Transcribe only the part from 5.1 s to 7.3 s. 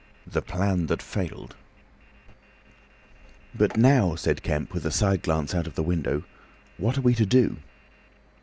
glance out of the window, "what are we to